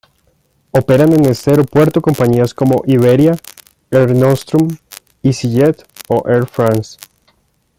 [0.71, 3.37] Operan en este aeropuerto compañías como Iberia,
[3.91, 4.67] Air Nostrum,
[5.21, 6.97] easyJet o Air France.